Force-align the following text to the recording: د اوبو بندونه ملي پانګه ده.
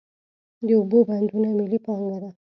د 0.67 0.69
اوبو 0.79 0.99
بندونه 1.07 1.49
ملي 1.59 1.79
پانګه 1.85 2.17
ده. 2.21 2.29